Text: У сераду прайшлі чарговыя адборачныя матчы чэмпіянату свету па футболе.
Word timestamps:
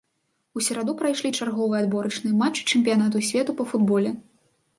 У 0.59 0.61
сераду 0.67 0.95
прайшлі 1.01 1.31
чарговыя 1.43 1.81
адборачныя 1.83 2.39
матчы 2.41 2.67
чэмпіянату 2.75 3.23
свету 3.29 3.51
па 3.61 3.71
футболе. 3.75 4.09